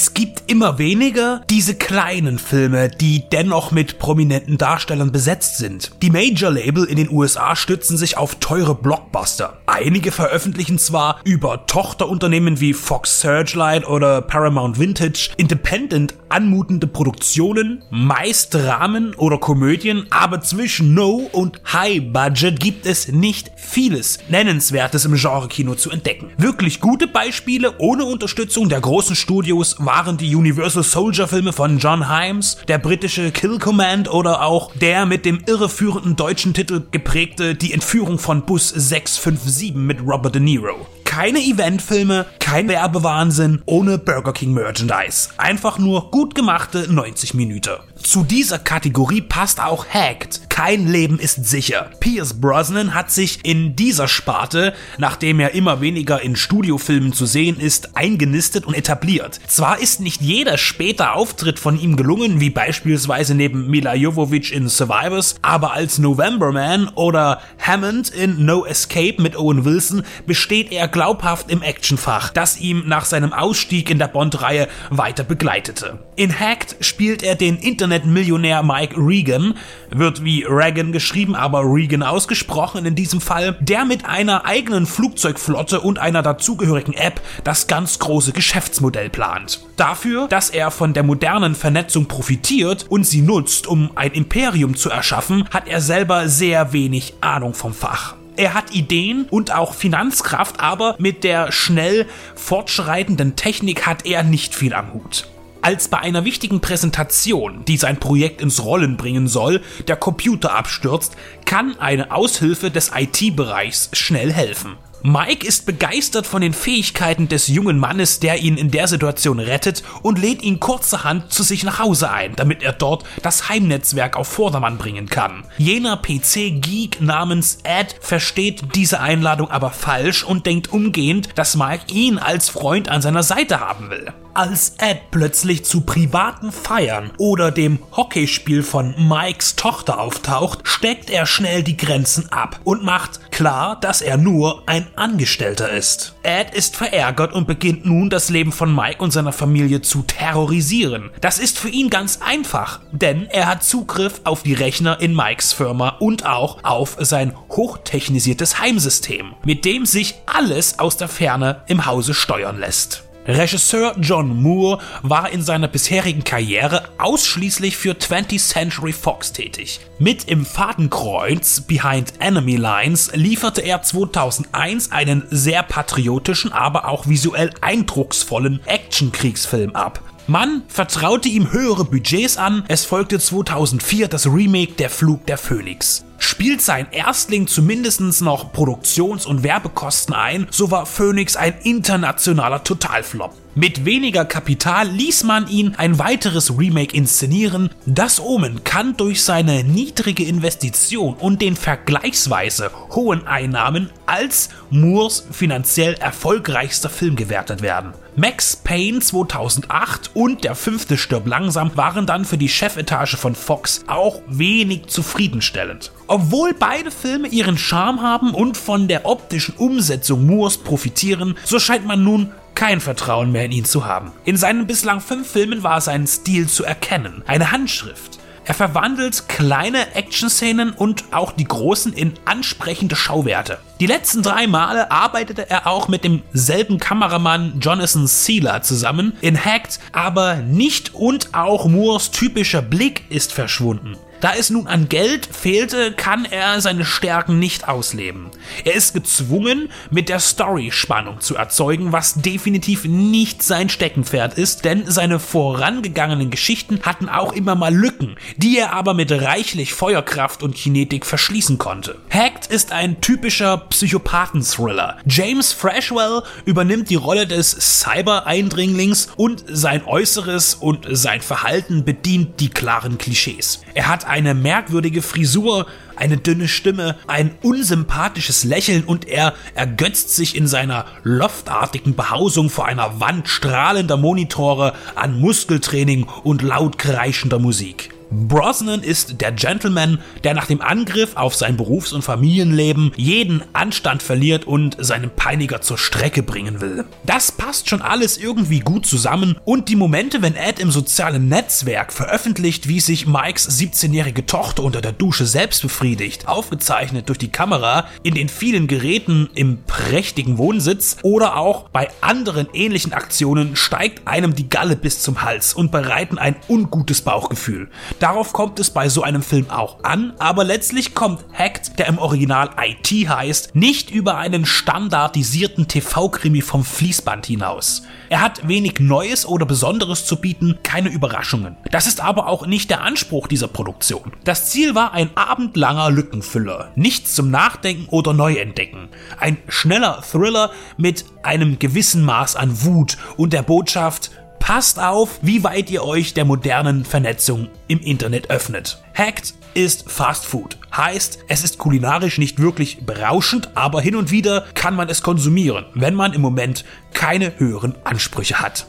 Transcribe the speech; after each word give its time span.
Es 0.00 0.14
gibt 0.14 0.44
immer 0.46 0.78
weniger 0.78 1.42
diese 1.50 1.74
kleinen 1.74 2.38
Filme, 2.38 2.88
die 2.88 3.28
dennoch 3.32 3.72
mit 3.72 3.98
prominenten 3.98 4.56
Darstellern 4.56 5.10
besetzt 5.10 5.56
sind. 5.56 5.90
Die 6.02 6.10
Major-Label 6.10 6.84
in 6.84 6.94
den 6.94 7.10
USA 7.10 7.56
stützen 7.56 7.96
sich 7.96 8.16
auf 8.16 8.36
teure 8.36 8.76
Blockbuster. 8.76 9.58
Einige 9.66 10.12
veröffentlichen 10.12 10.78
zwar 10.78 11.20
über 11.24 11.66
Tochterunternehmen 11.66 12.60
wie 12.60 12.74
Fox 12.74 13.22
Searchlight 13.22 13.88
oder 13.88 14.22
Paramount 14.22 14.78
Vintage 14.78 15.30
independent 15.36 16.14
anmutende 16.28 16.86
Produktionen, 16.86 17.82
meist 17.90 18.54
Dramen 18.54 19.14
oder 19.16 19.38
Komödien, 19.38 20.06
aber 20.10 20.40
zwischen 20.42 20.94
No 20.94 21.28
und 21.32 21.60
High 21.72 22.12
Budget 22.12 22.60
gibt 22.60 22.86
es 22.86 23.08
nicht 23.08 23.50
vieles 23.56 24.18
Nennenswertes 24.28 25.04
im 25.06 25.14
Genre-Kino 25.14 25.74
zu 25.74 25.90
entdecken. 25.90 26.30
Wirklich 26.36 26.80
gute 26.80 27.08
Beispiele 27.08 27.74
ohne 27.78 28.04
Unterstützung 28.04 28.68
der 28.68 28.80
großen 28.80 29.16
Studios 29.16 29.76
waren 29.88 30.18
die 30.18 30.36
Universal 30.36 30.82
Soldier 30.82 31.26
Filme 31.26 31.54
von 31.54 31.78
John 31.78 32.10
Himes, 32.14 32.58
der 32.68 32.76
britische 32.76 33.30
Kill 33.30 33.58
Command 33.58 34.12
oder 34.12 34.42
auch 34.42 34.70
der 34.74 35.06
mit 35.06 35.24
dem 35.24 35.40
irreführenden 35.46 36.14
deutschen 36.14 36.52
Titel 36.52 36.82
geprägte 36.90 37.54
Die 37.54 37.72
Entführung 37.72 38.18
von 38.18 38.44
Bus 38.44 38.68
657 38.68 39.74
mit 39.74 40.06
Robert 40.06 40.34
De 40.34 40.42
Niro. 40.42 40.86
Keine 41.04 41.38
Eventfilme, 41.38 42.26
kein 42.38 42.68
Werbewahnsinn, 42.68 43.62
ohne 43.64 43.96
Burger 43.96 44.34
King 44.34 44.52
Merchandise. 44.52 45.30
Einfach 45.38 45.78
nur 45.78 46.10
gut 46.10 46.34
gemachte 46.34 46.92
90 46.92 47.32
Minuten. 47.32 47.78
Zu 47.96 48.24
dieser 48.24 48.58
Kategorie 48.58 49.22
passt 49.22 49.58
auch 49.58 49.86
Hacked. 49.86 50.47
Kein 50.58 50.88
Leben 50.88 51.20
ist 51.20 51.44
sicher. 51.44 51.88
Pierce 52.00 52.34
Brosnan 52.34 52.92
hat 52.92 53.12
sich 53.12 53.44
in 53.44 53.76
dieser 53.76 54.08
Sparte, 54.08 54.74
nachdem 54.98 55.38
er 55.38 55.54
immer 55.54 55.80
weniger 55.80 56.20
in 56.20 56.34
Studiofilmen 56.34 57.12
zu 57.12 57.26
sehen 57.26 57.60
ist, 57.60 57.96
eingenistet 57.96 58.66
und 58.66 58.74
etabliert. 58.74 59.38
Zwar 59.46 59.78
ist 59.78 60.00
nicht 60.00 60.20
jeder 60.20 60.58
später 60.58 61.14
Auftritt 61.14 61.60
von 61.60 61.78
ihm 61.78 61.94
gelungen, 61.94 62.40
wie 62.40 62.50
beispielsweise 62.50 63.36
neben 63.36 63.70
Mila 63.70 63.94
Jovovich 63.94 64.52
in 64.52 64.68
Survivors, 64.68 65.36
aber 65.42 65.74
als 65.74 65.98
November 65.98 66.50
Man 66.50 66.88
oder 66.88 67.40
Hammond 67.64 68.10
in 68.10 68.44
No 68.44 68.64
Escape 68.64 69.22
mit 69.22 69.36
Owen 69.36 69.64
Wilson 69.64 70.02
besteht 70.26 70.72
er 70.72 70.88
glaubhaft 70.88 71.52
im 71.52 71.62
Actionfach, 71.62 72.30
das 72.30 72.58
ihm 72.58 72.82
nach 72.88 73.04
seinem 73.04 73.32
Ausstieg 73.32 73.90
in 73.90 74.00
der 74.00 74.08
Bond-Reihe 74.08 74.66
weiter 74.90 75.22
begleitete. 75.22 76.00
In 76.16 76.36
Hacked 76.36 76.74
spielt 76.80 77.22
er 77.22 77.36
den 77.36 77.58
Internetmillionär 77.58 78.64
Mike 78.64 78.96
Regan, 78.98 79.54
wird 79.90 80.24
wie 80.24 80.47
Reagan 80.48 80.92
geschrieben, 80.92 81.34
aber 81.34 81.62
Regan 81.62 82.02
ausgesprochen 82.02 82.86
in 82.86 82.94
diesem 82.94 83.20
Fall, 83.20 83.56
der 83.60 83.84
mit 83.84 84.04
einer 84.04 84.44
eigenen 84.44 84.86
Flugzeugflotte 84.86 85.80
und 85.80 85.98
einer 85.98 86.22
dazugehörigen 86.22 86.94
App 86.94 87.20
das 87.44 87.66
ganz 87.66 87.98
große 87.98 88.32
Geschäftsmodell 88.32 89.10
plant. 89.10 89.60
Dafür, 89.76 90.28
dass 90.28 90.50
er 90.50 90.70
von 90.70 90.94
der 90.94 91.02
modernen 91.02 91.54
Vernetzung 91.54 92.06
profitiert 92.06 92.86
und 92.88 93.04
sie 93.04 93.22
nutzt, 93.22 93.66
um 93.66 93.90
ein 93.94 94.12
Imperium 94.12 94.76
zu 94.76 94.90
erschaffen, 94.90 95.48
hat 95.50 95.68
er 95.68 95.80
selber 95.80 96.28
sehr 96.28 96.72
wenig 96.72 97.14
Ahnung 97.20 97.54
vom 97.54 97.74
Fach. 97.74 98.16
Er 98.36 98.54
hat 98.54 98.72
Ideen 98.72 99.26
und 99.30 99.52
auch 99.52 99.74
Finanzkraft, 99.74 100.60
aber 100.60 100.94
mit 100.98 101.24
der 101.24 101.50
schnell 101.50 102.06
fortschreitenden 102.36 103.34
Technik 103.34 103.84
hat 103.84 104.06
er 104.06 104.22
nicht 104.22 104.54
viel 104.54 104.74
am 104.74 104.92
Hut. 104.92 105.26
Als 105.68 105.88
bei 105.88 105.98
einer 105.98 106.24
wichtigen 106.24 106.62
Präsentation, 106.62 107.62
die 107.66 107.76
sein 107.76 108.00
Projekt 108.00 108.40
ins 108.40 108.64
Rollen 108.64 108.96
bringen 108.96 109.28
soll, 109.28 109.60
der 109.86 109.96
Computer 109.96 110.54
abstürzt, 110.54 111.14
kann 111.44 111.78
eine 111.78 112.10
Aushilfe 112.10 112.70
des 112.70 112.92
IT-Bereichs 112.94 113.90
schnell 113.92 114.32
helfen. 114.32 114.78
Mike 115.02 115.46
ist 115.46 115.66
begeistert 115.66 116.26
von 116.26 116.40
den 116.40 116.54
Fähigkeiten 116.54 117.28
des 117.28 117.48
jungen 117.48 117.78
Mannes, 117.78 118.18
der 118.18 118.38
ihn 118.38 118.56
in 118.56 118.70
der 118.70 118.88
Situation 118.88 119.40
rettet 119.40 119.82
und 120.00 120.18
lädt 120.18 120.42
ihn 120.42 120.58
kurzerhand 120.58 121.30
zu 121.30 121.42
sich 121.42 121.64
nach 121.64 121.78
Hause 121.78 122.10
ein, 122.10 122.34
damit 122.34 122.62
er 122.62 122.72
dort 122.72 123.04
das 123.22 123.50
Heimnetzwerk 123.50 124.16
auf 124.16 124.26
Vordermann 124.26 124.78
bringen 124.78 125.10
kann. 125.10 125.44
Jener 125.58 125.98
PC-Geek 125.98 127.02
namens 127.02 127.58
Ed 127.64 127.94
versteht 128.00 128.74
diese 128.74 129.00
Einladung 129.00 129.50
aber 129.50 129.70
falsch 129.70 130.24
und 130.24 130.46
denkt 130.46 130.72
umgehend, 130.72 131.28
dass 131.34 131.56
Mike 131.56 131.92
ihn 131.92 132.16
als 132.16 132.48
Freund 132.48 132.88
an 132.88 133.02
seiner 133.02 133.22
Seite 133.22 133.60
haben 133.60 133.90
will. 133.90 134.14
Als 134.38 134.74
Ed 134.78 135.10
plötzlich 135.10 135.64
zu 135.64 135.80
privaten 135.80 136.52
Feiern 136.52 137.10
oder 137.18 137.50
dem 137.50 137.80
Hockeyspiel 137.96 138.62
von 138.62 138.94
Mikes 138.96 139.56
Tochter 139.56 139.98
auftaucht, 139.98 140.60
steckt 140.62 141.10
er 141.10 141.26
schnell 141.26 141.64
die 141.64 141.76
Grenzen 141.76 142.30
ab 142.30 142.60
und 142.62 142.84
macht 142.84 143.32
klar, 143.32 143.80
dass 143.80 144.00
er 144.00 144.16
nur 144.16 144.62
ein 144.66 144.86
Angestellter 144.94 145.72
ist. 145.72 146.14
Ed 146.22 146.54
ist 146.54 146.76
verärgert 146.76 147.32
und 147.32 147.48
beginnt 147.48 147.84
nun 147.84 148.10
das 148.10 148.30
Leben 148.30 148.52
von 148.52 148.72
Mike 148.72 149.02
und 149.02 149.10
seiner 149.10 149.32
Familie 149.32 149.82
zu 149.82 150.02
terrorisieren. 150.02 151.10
Das 151.20 151.40
ist 151.40 151.58
für 151.58 151.68
ihn 151.68 151.90
ganz 151.90 152.20
einfach, 152.22 152.78
denn 152.92 153.26
er 153.26 153.48
hat 153.48 153.64
Zugriff 153.64 154.20
auf 154.22 154.44
die 154.44 154.54
Rechner 154.54 155.00
in 155.00 155.16
Mikes 155.16 155.52
Firma 155.52 155.96
und 155.98 156.24
auch 156.24 156.62
auf 156.62 156.96
sein 157.00 157.34
hochtechnisiertes 157.50 158.60
Heimsystem, 158.60 159.34
mit 159.44 159.64
dem 159.64 159.84
sich 159.84 160.14
alles 160.26 160.78
aus 160.78 160.96
der 160.96 161.08
Ferne 161.08 161.64
im 161.66 161.86
Hause 161.86 162.14
steuern 162.14 162.60
lässt. 162.60 163.07
Regisseur 163.28 163.94
John 164.00 164.40
Moore 164.40 164.78
war 165.02 165.30
in 165.30 165.42
seiner 165.42 165.68
bisherigen 165.68 166.24
Karriere 166.24 166.88
ausschließlich 166.96 167.76
für 167.76 167.92
20th 167.92 168.48
Century 168.48 168.94
Fox 168.94 169.32
tätig. 169.32 169.80
Mit 169.98 170.24
im 170.28 170.46
Fadenkreuz 170.46 171.60
Behind 171.60 172.14
Enemy 172.20 172.56
Lines 172.56 173.10
lieferte 173.12 173.60
er 173.60 173.82
2001 173.82 174.92
einen 174.92 175.24
sehr 175.30 175.62
patriotischen, 175.62 176.52
aber 176.52 176.88
auch 176.88 177.06
visuell 177.06 177.52
eindrucksvollen 177.60 178.60
Actionkriegsfilm 178.64 179.76
ab. 179.76 180.00
Man 180.26 180.62
vertraute 180.68 181.28
ihm 181.28 181.52
höhere 181.52 181.84
Budgets 181.84 182.38
an, 182.38 182.64
es 182.68 182.86
folgte 182.86 183.18
2004 183.18 184.08
das 184.08 184.26
Remake 184.26 184.72
Der 184.72 184.88
Flug 184.88 185.26
der 185.26 185.36
Phoenix. 185.36 186.07
Spielt 186.18 186.60
sein 186.60 186.88
Erstling 186.90 187.46
zumindest 187.46 188.00
noch 188.20 188.52
Produktions- 188.52 189.24
und 189.24 189.44
Werbekosten 189.44 190.14
ein, 190.14 190.48
so 190.50 190.70
war 190.70 190.84
Phoenix 190.84 191.36
ein 191.36 191.54
internationaler 191.62 192.64
Totalflop. 192.64 193.34
Mit 193.54 193.84
weniger 193.84 194.24
Kapital 194.24 194.88
ließ 194.88 195.24
man 195.24 195.48
ihn 195.48 195.74
ein 195.76 195.98
weiteres 195.98 196.56
Remake 196.58 196.94
inszenieren. 196.96 197.70
Das 197.86 198.20
Omen 198.20 198.62
kann 198.62 198.96
durch 198.96 199.22
seine 199.22 199.64
niedrige 199.64 200.24
Investition 200.24 201.14
und 201.14 201.42
den 201.42 201.56
vergleichsweise 201.56 202.70
hohen 202.90 203.26
Einnahmen 203.26 203.90
als 204.06 204.50
Moores 204.70 205.26
finanziell 205.30 205.94
erfolgreichster 205.94 206.90
Film 206.90 207.16
gewertet 207.16 207.62
werden. 207.62 207.94
Max 208.18 208.56
Payne 208.56 208.98
2008 208.98 210.10
und 210.14 210.42
Der 210.42 210.56
fünfte 210.56 210.98
stirb 210.98 211.28
langsam 211.28 211.76
waren 211.76 212.04
dann 212.04 212.24
für 212.24 212.36
die 212.36 212.48
Chefetage 212.48 213.16
von 213.16 213.36
Fox 213.36 213.84
auch 213.86 214.22
wenig 214.26 214.88
zufriedenstellend. 214.88 215.92
Obwohl 216.08 216.52
beide 216.52 216.90
Filme 216.90 217.28
ihren 217.28 217.56
Charme 217.56 218.02
haben 218.02 218.34
und 218.34 218.56
von 218.56 218.88
der 218.88 219.06
optischen 219.06 219.54
Umsetzung 219.54 220.26
Moores 220.26 220.58
profitieren, 220.58 221.38
so 221.44 221.60
scheint 221.60 221.86
man 221.86 222.02
nun 222.02 222.32
kein 222.56 222.80
Vertrauen 222.80 223.30
mehr 223.30 223.44
in 223.44 223.52
ihn 223.52 223.64
zu 223.64 223.86
haben. 223.86 224.10
In 224.24 224.36
seinen 224.36 224.66
bislang 224.66 225.00
fünf 225.00 225.30
Filmen 225.30 225.62
war 225.62 225.80
sein 225.80 226.04
Stil 226.08 226.48
zu 226.48 226.64
erkennen, 226.64 227.22
eine 227.24 227.52
Handschrift. 227.52 228.17
Er 228.48 228.54
verwandelt 228.54 229.28
kleine 229.28 229.94
Action-Szenen 229.94 230.70
und 230.70 231.04
auch 231.10 231.32
die 231.32 231.44
großen 231.44 231.92
in 231.92 232.14
ansprechende 232.24 232.96
Schauwerte. 232.96 233.58
Die 233.78 233.84
letzten 233.84 234.22
drei 234.22 234.46
Male 234.46 234.90
arbeitete 234.90 235.50
er 235.50 235.66
auch 235.66 235.88
mit 235.88 236.02
demselben 236.02 236.78
Kameramann 236.78 237.60
Jonathan 237.60 238.06
Sealer 238.06 238.62
zusammen 238.62 239.12
in 239.20 239.36
Hacked, 239.36 239.80
aber 239.92 240.36
nicht 240.36 240.94
und 240.94 241.34
auch 241.34 241.66
Moores 241.66 242.10
typischer 242.10 242.62
Blick 242.62 243.02
ist 243.10 243.34
verschwunden. 243.34 243.98
Da 244.20 244.32
es 244.34 244.50
nun 244.50 244.66
an 244.66 244.88
Geld 244.88 245.28
fehlte, 245.30 245.92
kann 245.92 246.24
er 246.24 246.60
seine 246.60 246.84
Stärken 246.84 247.38
nicht 247.38 247.68
ausleben. 247.68 248.30
Er 248.64 248.74
ist 248.74 248.92
gezwungen, 248.92 249.70
mit 249.90 250.08
der 250.08 250.18
Story 250.18 250.70
Spannung 250.72 251.20
zu 251.20 251.36
erzeugen, 251.36 251.92
was 251.92 252.14
definitiv 252.14 252.84
nicht 252.84 253.44
sein 253.44 253.68
Steckenpferd 253.68 254.36
ist, 254.36 254.64
denn 254.64 254.90
seine 254.90 255.20
vorangegangenen 255.20 256.30
Geschichten 256.30 256.80
hatten 256.82 257.08
auch 257.08 257.32
immer 257.32 257.54
mal 257.54 257.72
Lücken, 257.72 258.16
die 258.36 258.58
er 258.58 258.72
aber 258.72 258.92
mit 258.92 259.12
reichlich 259.12 259.72
Feuerkraft 259.72 260.42
und 260.42 260.56
Kinetik 260.56 261.06
verschließen 261.06 261.58
konnte. 261.58 262.00
Hacked 262.10 262.46
ist 262.46 262.72
ein 262.72 263.00
typischer 263.00 263.58
Psychopathen-Thriller. 263.58 264.98
James 265.06 265.52
Freshwell 265.52 266.22
übernimmt 266.44 266.90
die 266.90 266.96
Rolle 266.96 267.28
des 267.28 267.50
Cyber-Eindringlings 267.52 269.10
und 269.16 269.44
sein 269.46 269.84
Äußeres 269.84 270.54
und 270.54 270.86
sein 270.90 271.20
Verhalten 271.20 271.84
bedient 271.84 272.40
die 272.40 272.50
klaren 272.50 272.98
Klischees. 272.98 273.60
Er 273.74 273.86
hat 273.86 274.07
eine 274.08 274.34
merkwürdige 274.34 275.02
Frisur, 275.02 275.66
eine 275.96 276.16
dünne 276.16 276.48
Stimme, 276.48 276.96
ein 277.06 277.32
unsympathisches 277.42 278.44
Lächeln 278.44 278.84
und 278.84 279.06
er 279.06 279.34
ergötzt 279.54 280.14
sich 280.14 280.36
in 280.36 280.46
seiner 280.46 280.86
loftartigen 281.02 281.94
Behausung 281.94 282.50
vor 282.50 282.66
einer 282.66 283.00
Wand 283.00 283.28
strahlender 283.28 283.96
Monitore 283.96 284.74
an 284.94 285.20
Muskeltraining 285.20 286.06
und 286.24 286.42
laut 286.42 286.78
kreischender 286.78 287.38
Musik. 287.38 287.97
Brosnan 288.10 288.82
ist 288.82 289.20
der 289.20 289.32
Gentleman, 289.32 289.98
der 290.24 290.34
nach 290.34 290.46
dem 290.46 290.62
Angriff 290.62 291.16
auf 291.16 291.34
sein 291.34 291.56
Berufs- 291.56 291.92
und 291.92 292.02
Familienleben 292.02 292.92
jeden 292.96 293.42
Anstand 293.52 294.02
verliert 294.02 294.46
und 294.46 294.76
seinen 294.78 295.10
Peiniger 295.10 295.60
zur 295.60 295.76
Strecke 295.76 296.22
bringen 296.22 296.60
will. 296.60 296.84
Das 297.04 297.32
passt 297.32 297.68
schon 297.68 297.82
alles 297.82 298.16
irgendwie 298.16 298.60
gut 298.60 298.86
zusammen 298.86 299.36
und 299.44 299.68
die 299.68 299.76
Momente, 299.76 300.22
wenn 300.22 300.36
Ed 300.36 300.58
im 300.58 300.70
sozialen 300.70 301.28
Netzwerk 301.28 301.92
veröffentlicht, 301.92 302.68
wie 302.68 302.80
sich 302.80 303.06
Mikes 303.06 303.48
17-jährige 303.58 304.24
Tochter 304.24 304.62
unter 304.62 304.80
der 304.80 304.92
Dusche 304.92 305.26
selbst 305.26 305.62
befriedigt, 305.62 306.28
aufgezeichnet 306.28 307.08
durch 307.08 307.18
die 307.18 307.30
Kamera, 307.30 307.86
in 308.02 308.14
den 308.14 308.28
vielen 308.28 308.68
Geräten 308.68 309.28
im 309.34 309.58
prächtigen 309.66 310.38
Wohnsitz 310.38 310.96
oder 311.02 311.36
auch 311.36 311.68
bei 311.68 311.88
anderen 312.00 312.48
ähnlichen 312.54 312.92
Aktionen 312.92 313.54
steigt 313.56 314.08
einem 314.08 314.34
die 314.34 314.48
Galle 314.48 314.76
bis 314.76 315.02
zum 315.02 315.22
Hals 315.22 315.52
und 315.52 315.70
bereiten 315.70 316.18
ein 316.18 316.36
ungutes 316.48 317.02
Bauchgefühl. 317.02 317.68
Darauf 318.00 318.32
kommt 318.32 318.60
es 318.60 318.70
bei 318.70 318.88
so 318.88 319.02
einem 319.02 319.22
Film 319.22 319.50
auch 319.50 319.82
an, 319.82 320.12
aber 320.20 320.44
letztlich 320.44 320.94
kommt 320.94 321.24
Hacked, 321.32 321.80
der 321.80 321.88
im 321.88 321.98
Original 321.98 322.50
IT 322.56 323.08
heißt, 323.08 323.56
nicht 323.56 323.90
über 323.90 324.16
einen 324.16 324.46
standardisierten 324.46 325.66
TV-Krimi 325.66 326.40
vom 326.40 326.64
Fließband 326.64 327.26
hinaus. 327.26 327.82
Er 328.08 328.20
hat 328.20 328.46
wenig 328.46 328.78
Neues 328.78 329.26
oder 329.26 329.46
Besonderes 329.46 330.06
zu 330.06 330.20
bieten, 330.20 330.58
keine 330.62 330.90
Überraschungen. 330.90 331.56
Das 331.72 331.88
ist 331.88 332.00
aber 332.00 332.28
auch 332.28 332.46
nicht 332.46 332.70
der 332.70 332.82
Anspruch 332.82 333.26
dieser 333.26 333.48
Produktion. 333.48 334.12
Das 334.22 334.48
Ziel 334.48 334.76
war 334.76 334.92
ein 334.92 335.10
abendlanger 335.16 335.90
Lückenfüller. 335.90 336.70
Nichts 336.76 337.16
zum 337.16 337.32
Nachdenken 337.32 337.88
oder 337.88 338.12
Neuentdecken. 338.12 338.90
Ein 339.18 339.38
schneller 339.48 340.02
Thriller 340.02 340.52
mit 340.76 341.04
einem 341.24 341.58
gewissen 341.58 342.04
Maß 342.04 342.36
an 342.36 342.62
Wut 342.62 342.96
und 343.16 343.32
der 343.32 343.42
Botschaft, 343.42 344.12
passt 344.48 344.78
auf, 344.78 345.18
wie 345.20 345.44
weit 345.44 345.68
ihr 345.68 345.84
euch 345.84 346.14
der 346.14 346.24
modernen 346.24 346.86
Vernetzung 346.86 347.50
im 347.66 347.80
Internet 347.80 348.30
öffnet. 348.30 348.82
Hacked 348.94 349.34
ist 349.52 349.90
Fast 349.90 350.24
Food. 350.24 350.56
Heißt, 350.74 351.18
es 351.28 351.44
ist 351.44 351.58
kulinarisch 351.58 352.16
nicht 352.16 352.40
wirklich 352.40 352.86
berauschend, 352.86 353.50
aber 353.54 353.82
hin 353.82 353.94
und 353.94 354.10
wieder 354.10 354.46
kann 354.54 354.74
man 354.74 354.88
es 354.88 355.02
konsumieren, 355.02 355.66
wenn 355.74 355.94
man 355.94 356.14
im 356.14 356.22
Moment 356.22 356.64
keine 356.94 357.38
höheren 357.38 357.74
Ansprüche 357.84 358.40
hat. 358.40 358.66